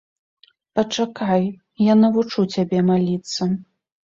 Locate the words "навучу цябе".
2.01-2.79